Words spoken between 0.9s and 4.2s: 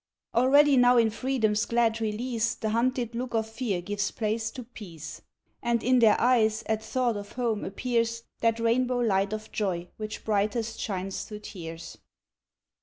in freedom's glad release The hunted look of fear gives